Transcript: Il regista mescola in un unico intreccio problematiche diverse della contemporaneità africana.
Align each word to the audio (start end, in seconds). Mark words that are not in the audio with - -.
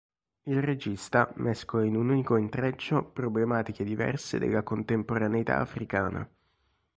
Il 0.45 0.63
regista 0.63 1.31
mescola 1.35 1.85
in 1.85 1.95
un 1.95 2.09
unico 2.09 2.35
intreccio 2.35 3.03
problematiche 3.05 3.83
diverse 3.83 4.39
della 4.39 4.63
contemporaneità 4.63 5.59
africana. 5.59 6.27